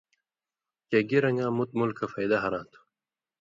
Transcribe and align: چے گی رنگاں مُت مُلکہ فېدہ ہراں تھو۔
چے 0.89 0.97
گی 1.09 1.17
رنگاں 1.23 1.51
مُت 1.57 1.69
مُلکہ 1.79 2.05
فېدہ 2.13 2.37
ہراں 2.43 2.65
تھو۔ 2.71 2.79